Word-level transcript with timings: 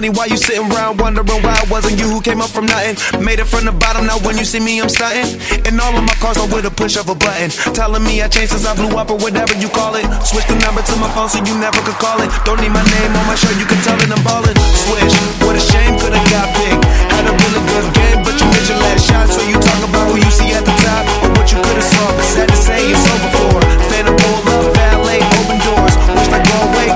money 0.00 0.16
while 0.16 0.28
you 0.32 0.36
sitting 0.40 0.64
around 0.72 0.96
wondering 0.96 1.28
why 1.44 1.52
it 1.60 1.68
wasn't 1.68 1.92
you 2.00 2.08
who 2.08 2.24
came 2.24 2.40
up 2.40 2.48
from 2.48 2.64
nothing. 2.64 2.96
Made 3.20 3.36
it 3.36 3.44
from 3.44 3.68
the 3.68 3.72
bottom, 3.72 4.08
now 4.08 4.16
when 4.24 4.32
you 4.40 4.48
see 4.48 4.56
me, 4.56 4.80
I'm 4.80 4.88
stunting. 4.88 5.36
And 5.68 5.76
all 5.76 5.92
of 5.92 6.00
my 6.00 6.16
cars 6.24 6.40
are 6.40 6.48
with 6.48 6.64
a 6.64 6.72
push 6.72 6.96
of 6.96 7.12
a 7.12 7.14
button. 7.14 7.52
Telling 7.76 8.00
me 8.08 8.24
I 8.24 8.28
changed 8.32 8.56
since 8.56 8.64
I 8.64 8.72
blew 8.72 8.96
up 8.96 9.12
or 9.12 9.20
whatever 9.20 9.52
you 9.60 9.68
call 9.68 9.92
it. 10.00 10.08
Switch 10.24 10.48
the 10.48 10.56
number 10.64 10.80
to 10.80 10.94
my 10.96 11.10
phone 11.12 11.28
so 11.28 11.44
you 11.44 11.52
never 11.60 11.76
could 11.84 12.00
call 12.00 12.16
it. 12.24 12.32
Don't 12.48 12.56
need 12.64 12.72
my 12.72 12.80
name 12.80 13.12
on 13.12 13.24
my 13.28 13.36
shirt, 13.36 13.52
you 13.60 13.68
can 13.68 13.76
tell 13.84 14.00
it 14.00 14.08
I'm 14.08 14.24
ballin'. 14.24 14.56
Switch, 14.88 15.12
what 15.44 15.52
a 15.52 15.60
shame, 15.60 15.92
could've 16.00 16.26
got 16.32 16.48
big. 16.56 16.80
Had 17.12 17.28
a 17.28 17.34
really 17.36 17.62
good 17.68 17.86
game, 17.92 18.18
but 18.24 18.32
you 18.40 18.46
missed 18.56 18.72
your 18.72 18.80
last 18.80 19.04
shot. 19.04 19.28
So 19.28 19.44
you 19.44 19.60
talk 19.60 19.84
about 19.84 20.08
who 20.08 20.16
you 20.16 20.32
see 20.32 20.48
at 20.56 20.64
the 20.64 20.76
top 20.80 21.04
or 21.28 21.30
what 21.36 21.44
you 21.52 21.60
could've 21.60 21.84
saw. 21.84 22.08
But 22.16 22.24
sad 22.24 22.48
to 22.48 22.56
say 22.56 22.88
it's 22.88 23.04
over 23.04 23.30
for. 23.36 23.60
Phantom 23.92 24.16
pull 24.16 24.48
up, 24.48 24.64
valet, 24.72 25.20
open 25.20 25.60
doors. 25.60 25.94
Wish 26.08 26.32
I 26.32 26.40
go 26.40 26.56
away, 26.72 26.88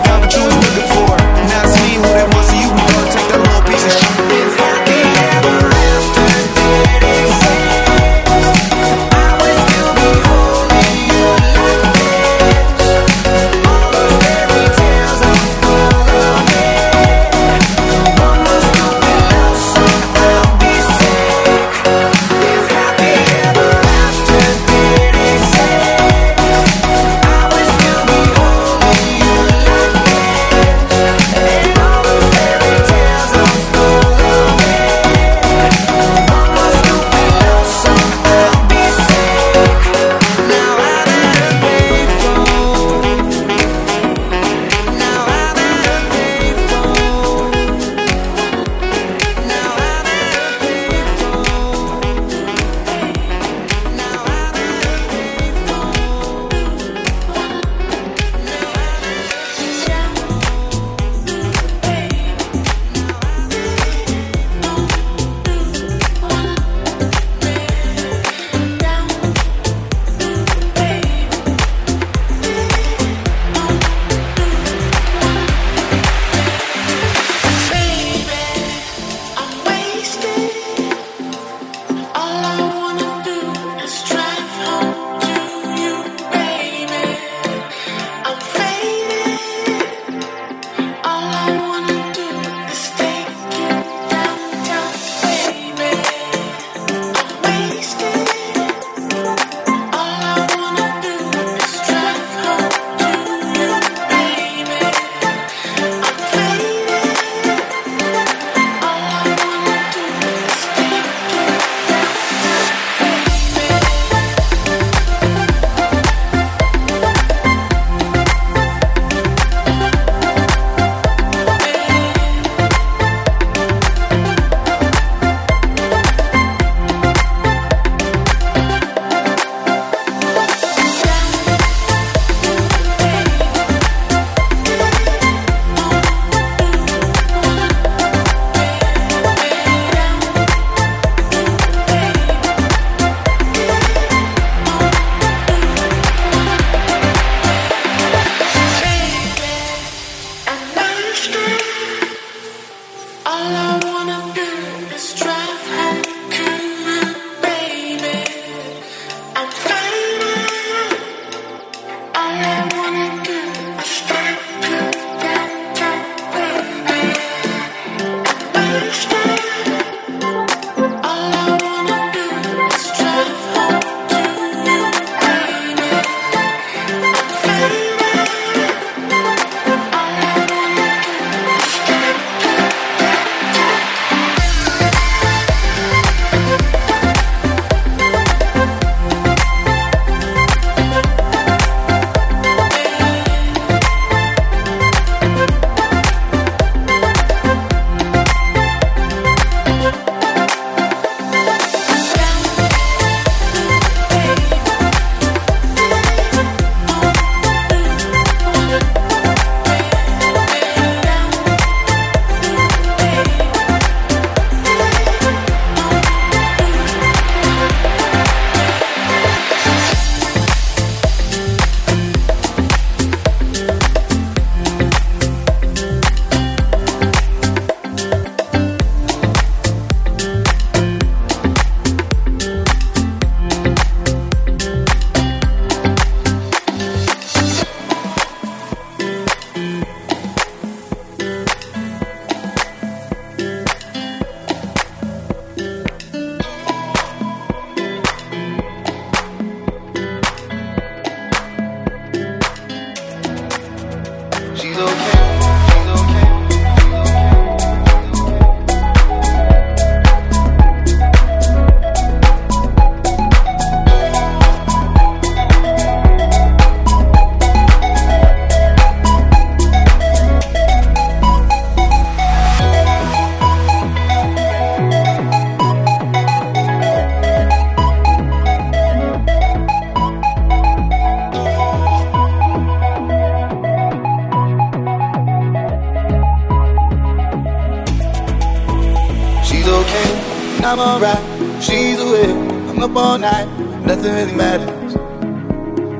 up 292.84 292.96
all 292.96 293.18
night, 293.18 293.48
nothing 293.86 294.12
really 294.12 294.34
matters. 294.34 294.94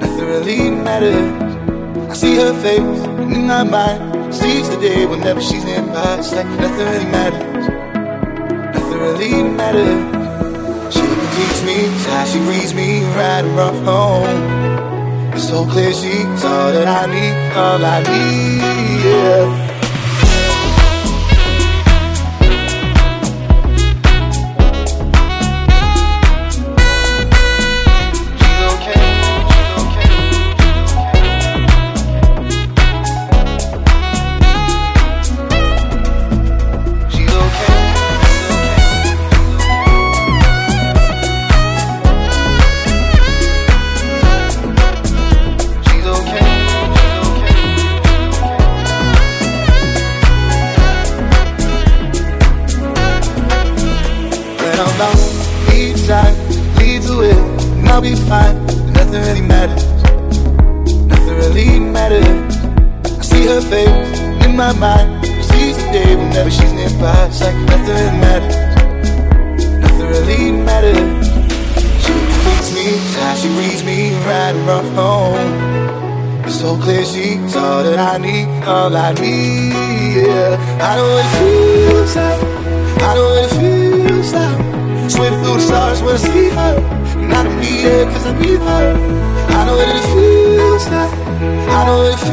Nothing 0.01 0.27
really 0.27 0.71
matters. 0.71 2.11
I 2.11 2.15
see 2.15 2.35
her 2.37 2.53
face, 2.63 2.81
and 2.81 3.33
in 3.33 3.47
my 3.47 3.63
mind, 3.63 4.35
sees 4.35 4.69
the 4.69 4.77
day 4.77 5.07
whenever 5.07 5.41
she's 5.41 5.65
nearby. 5.65 6.19
It's 6.19 6.33
like 6.33 6.47
nothing 6.61 6.87
really 6.93 7.11
matters. 7.19 7.69
Nothing 8.75 9.01
really 9.07 9.43
matters. 9.61 10.95
She 10.95 11.01
can 11.01 11.29
teach 11.37 11.59
me 11.69 11.79
how 12.11 12.25
she 12.27 12.39
reads 12.51 12.75
me 12.75 13.03
right 13.17 13.45
rough 13.57 13.81
home. 13.85 15.33
It's 15.33 15.49
so 15.49 15.65
clear 15.65 15.93
she's 15.93 16.45
all 16.45 16.71
that 16.77 16.87
I 16.87 17.07
need, 17.15 17.37
all 17.57 17.85
I 17.85 17.99
need. 18.03 19.05
Yeah. 19.05 19.54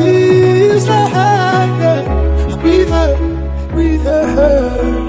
Feels. 0.04 0.88
Yeah. 0.88 2.58
Breathe 2.62 2.90
her, 2.90 3.68
breathe 3.70 4.04
her. 4.04 5.01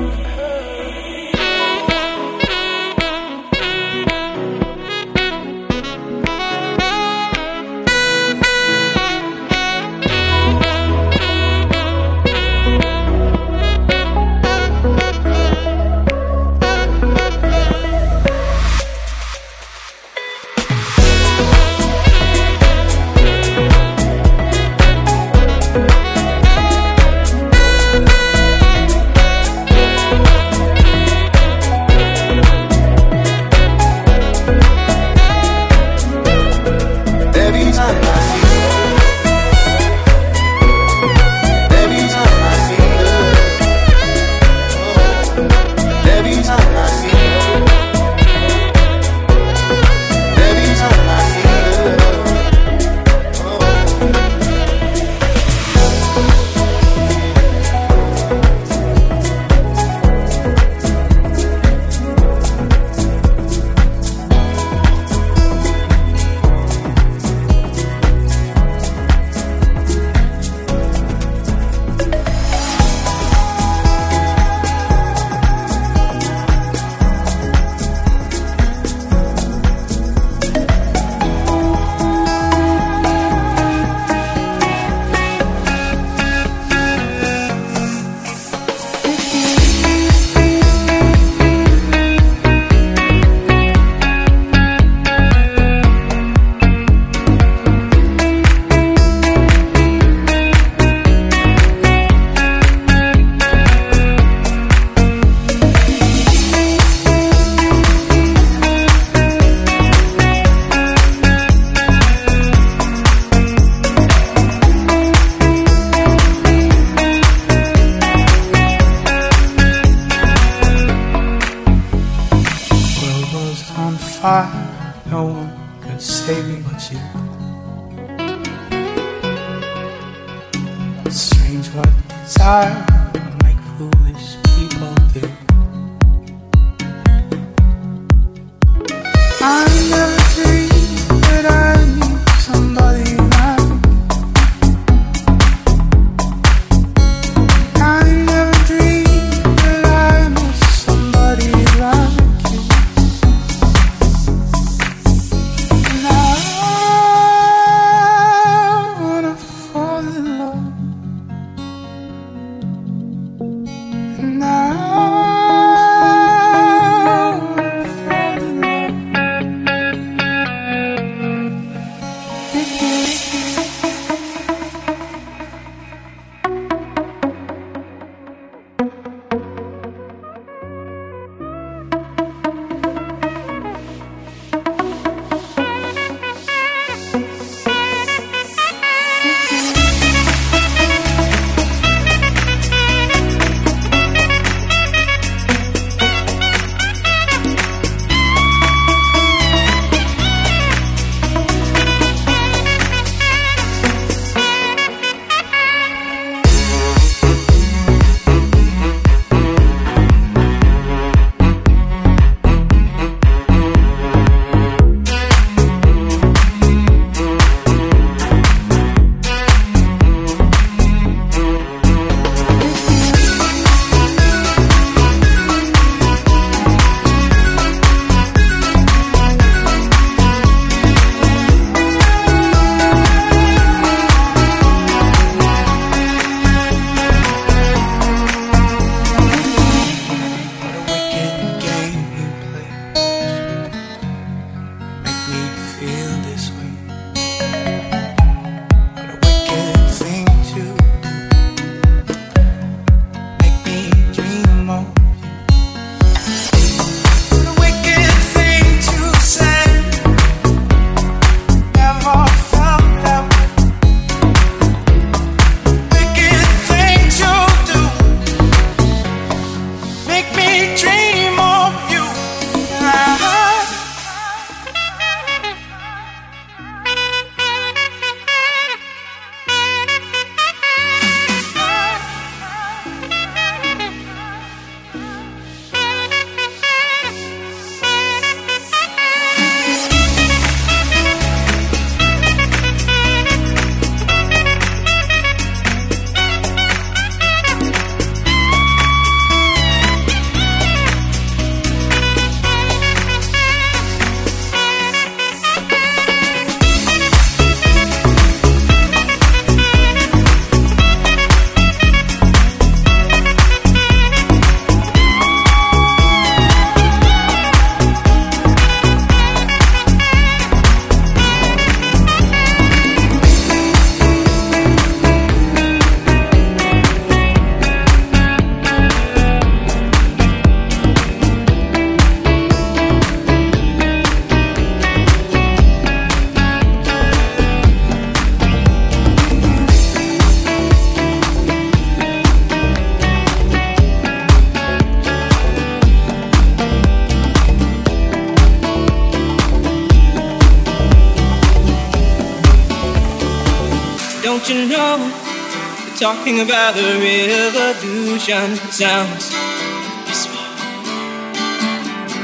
talking 356.02 356.40
about 356.40 356.74
the 356.74 356.82
revolution 356.98 358.56
sounds. 358.72 359.30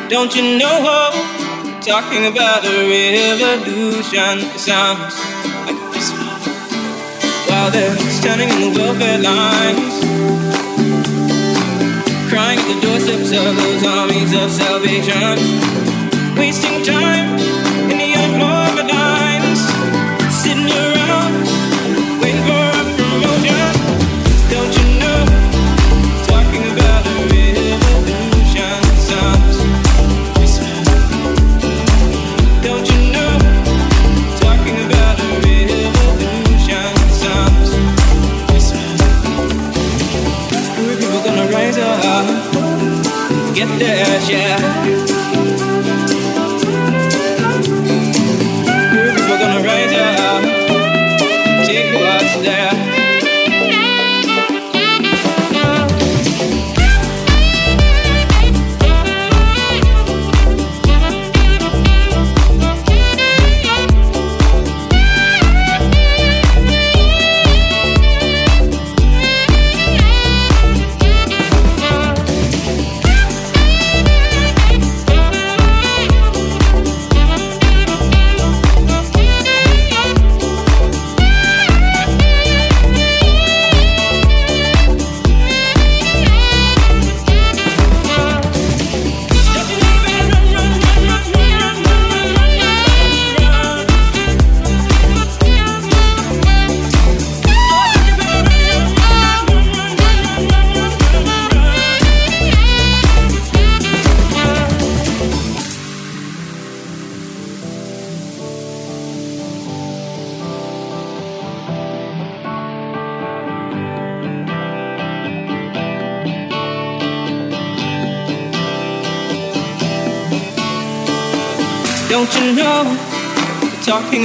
Don't 0.08 0.34
you 0.34 0.58
know? 0.58 0.82
Talking 1.80 2.26
about 2.26 2.64
the 2.64 2.74
revolution 2.90 4.40
sounds 4.58 5.14
like 5.64 5.78
this. 5.92 6.10
While 7.48 7.70
they're 7.70 7.96
standing 8.18 8.48
in 8.48 8.60
the 8.66 8.80
welfare 8.80 9.18
lines, 9.18 9.94
crying 12.28 12.58
at 12.58 12.74
the 12.74 12.80
doorsteps 12.84 13.30
of 13.30 13.56
those 13.62 13.86
armies 13.86 14.32
of 14.34 14.50
salvation, 14.50 15.38
wasting 16.36 16.82
time. 16.82 17.47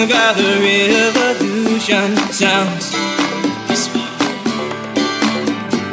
sing 0.04 0.12
about 0.12 0.36
the 0.36 0.44
revolution 1.14 2.18
sounds. 2.32 2.92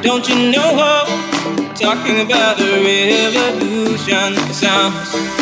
Don't 0.02 0.28
you 0.28 0.52
know? 0.52 1.04
Talking 1.74 2.20
about 2.20 2.58
the 2.58 2.82
revolution 2.84 4.36
sounds. 4.52 5.39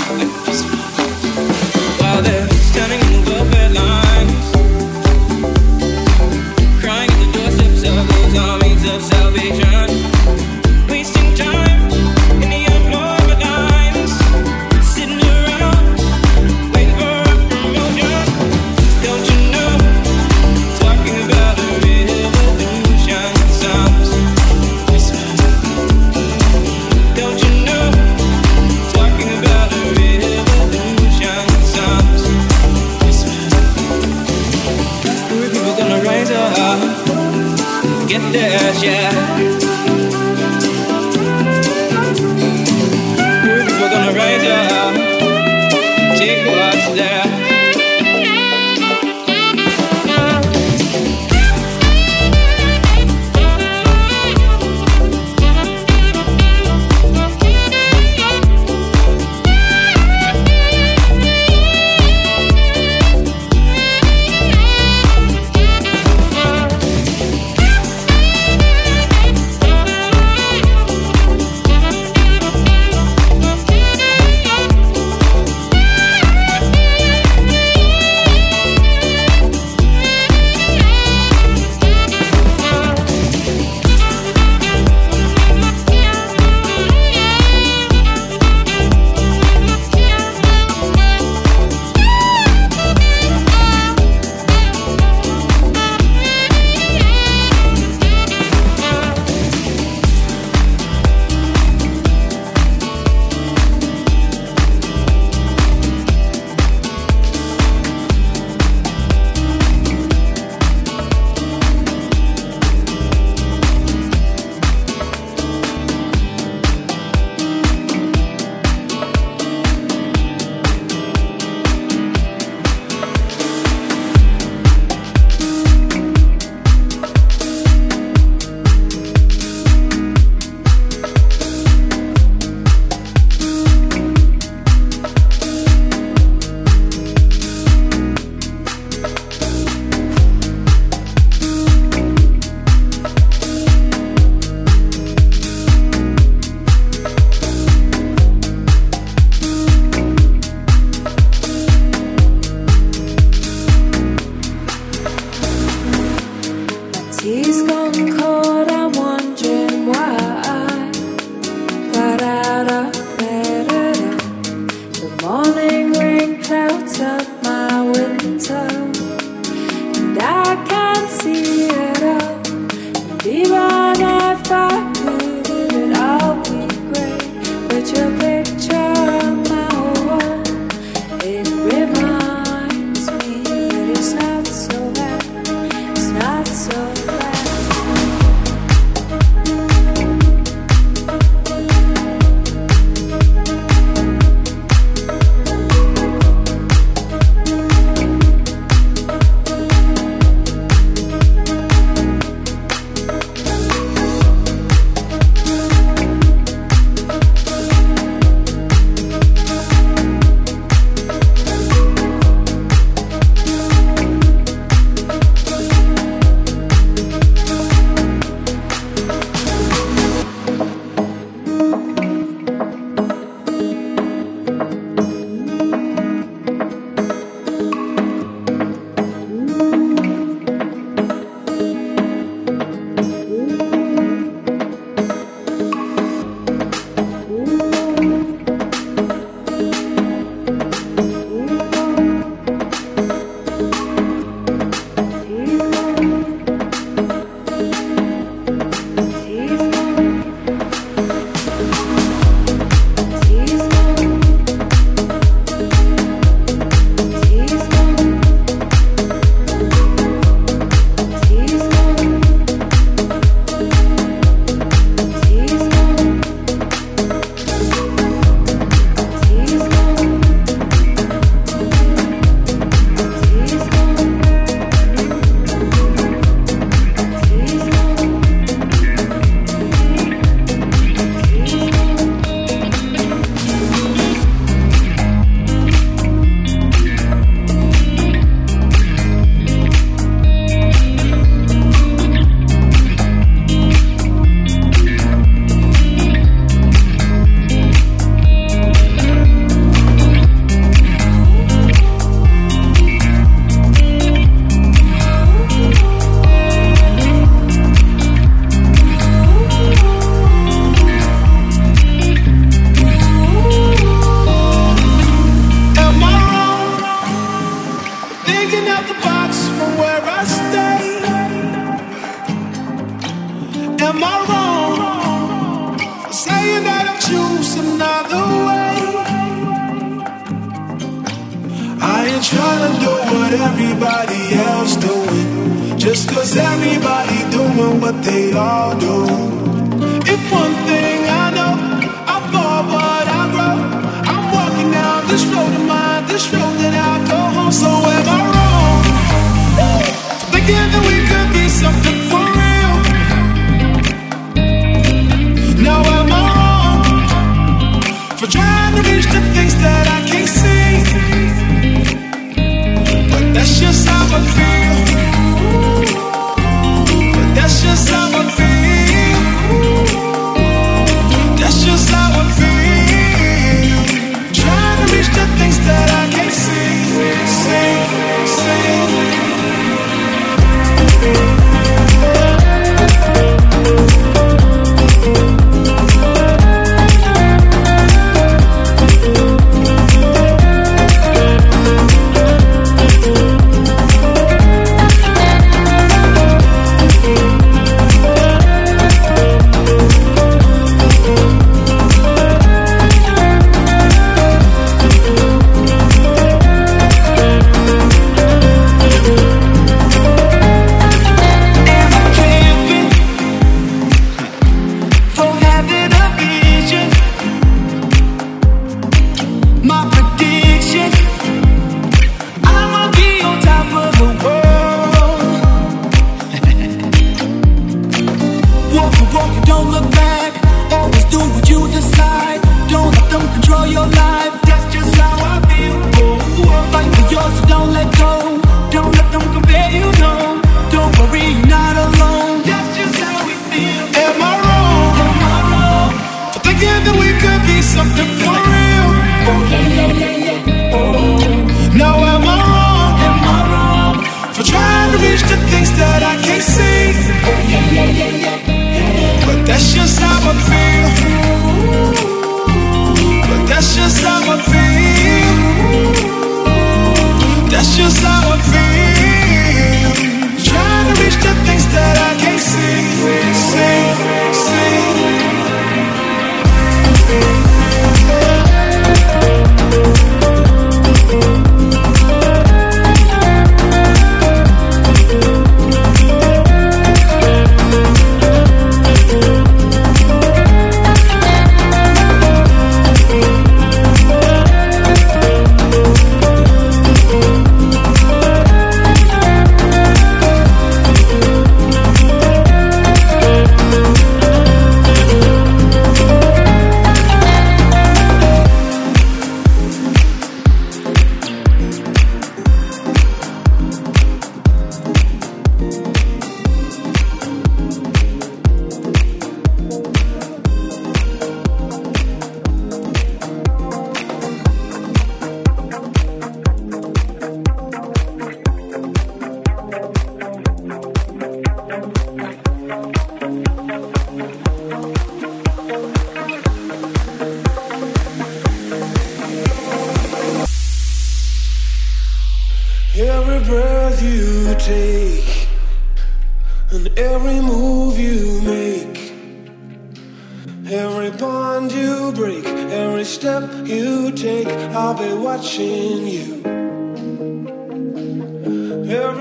go 345.39 345.51
to 345.53 345.59
my 345.61 345.88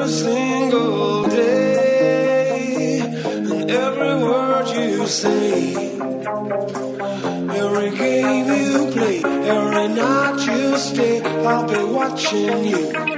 single 0.07 1.23
day, 1.23 2.99
and 2.99 3.71
every 3.71 4.15
word 4.23 4.67
you 4.69 5.07
say, 5.07 5.73
every 7.61 7.89
game 7.97 8.47
you 8.47 8.91
play, 8.91 9.21
every 9.23 9.87
night 9.89 10.45
you 10.47 10.77
stay, 10.77 11.21
I'll 11.21 11.67
be 11.67 11.83
watching 11.93 12.65
you. 12.65 13.16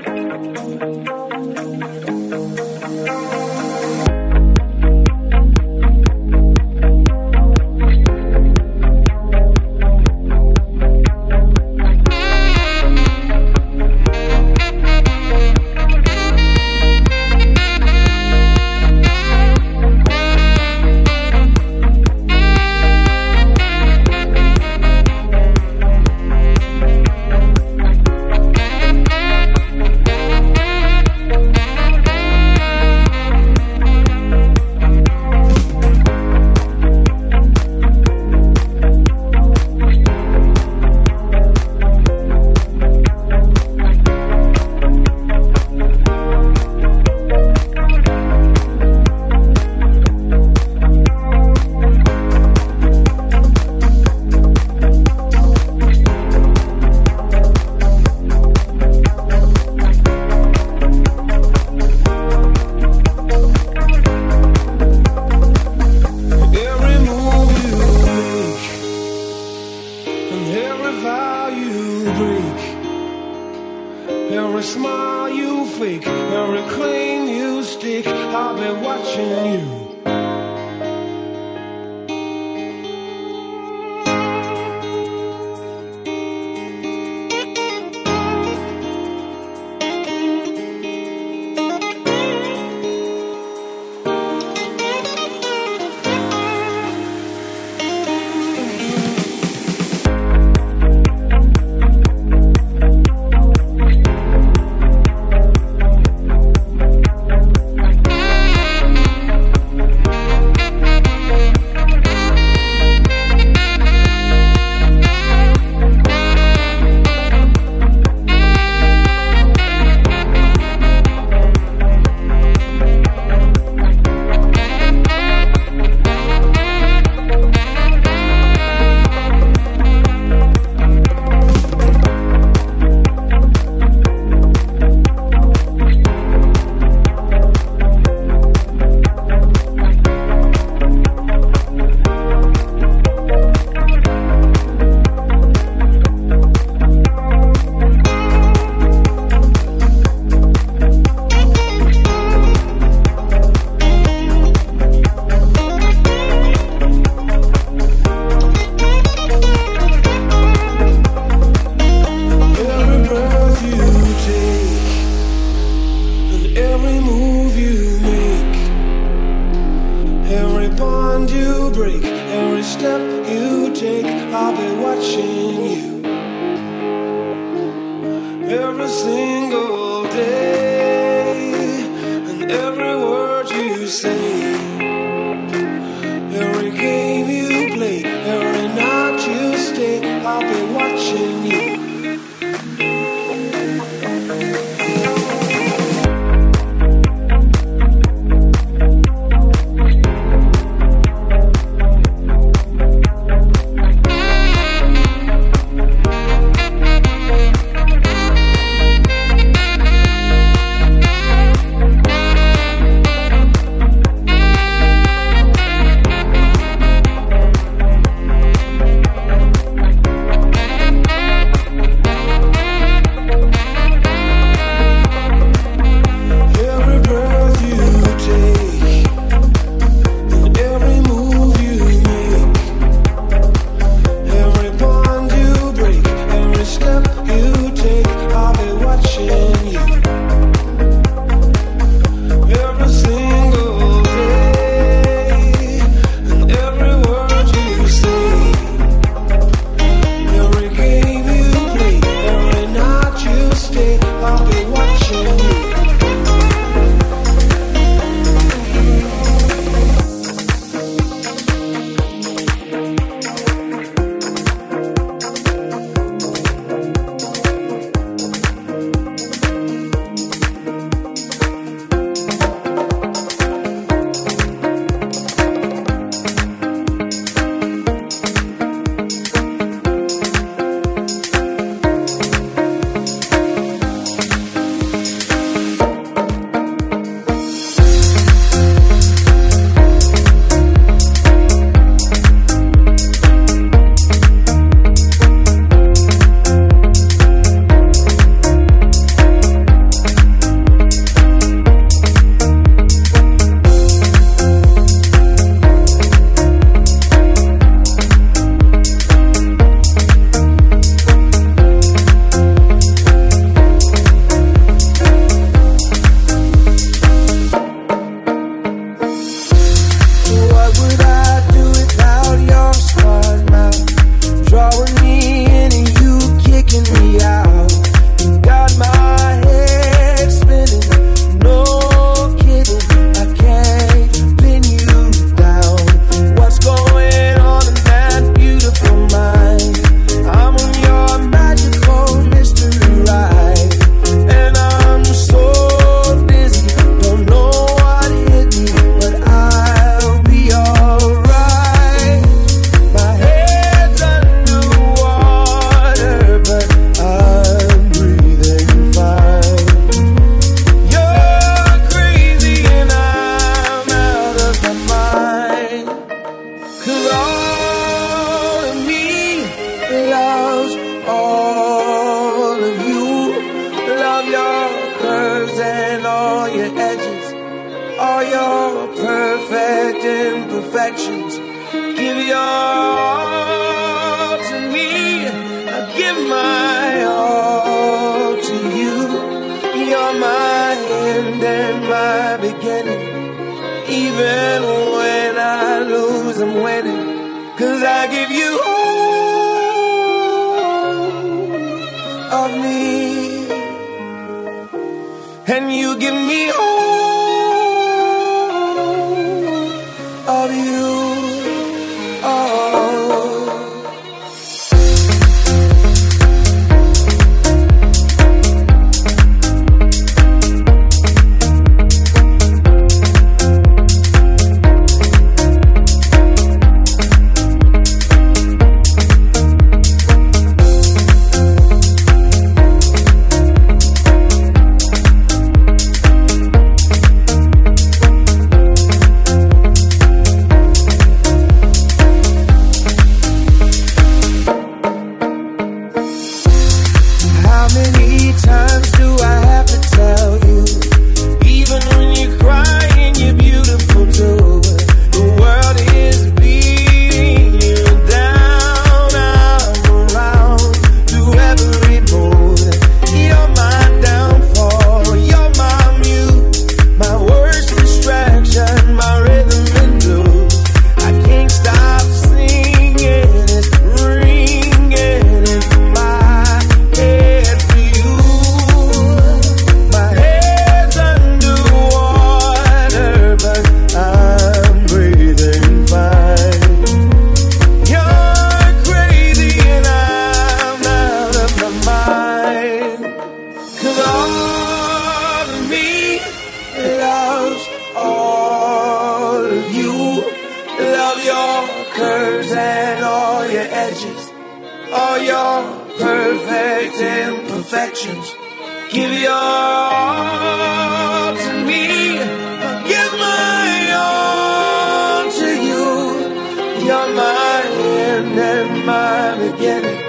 and 518.39 518.85
my 518.85 519.37
beginning. 519.37 519.99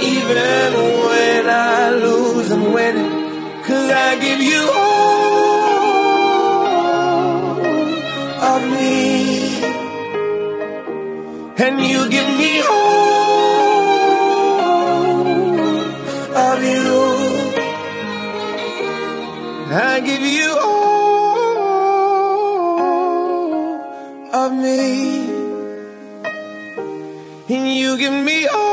Even 0.00 0.72
when 1.06 1.48
I 1.48 1.90
lose, 1.90 2.50
I'm 2.50 2.72
winning. 2.72 3.12
Cause 3.66 3.90
I 3.90 4.18
give 4.20 4.40
you 4.40 4.62
all 4.72 5.36
of 8.52 8.62
me. 8.72 8.96
And 11.64 11.80
you 11.80 12.08
give 12.10 12.28
me 12.38 12.55
you 27.96 28.10
give 28.10 28.24
me 28.24 28.46
all 28.46 28.65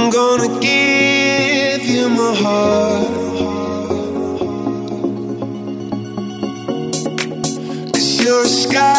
I'm 0.00 0.10
gonna 0.10 0.60
give 0.60 1.82
you 1.84 2.08
my 2.08 2.32
heart. 2.42 3.08
Cause 7.92 8.24
you're 8.24 8.44
a 8.44 8.46
sky 8.46 8.97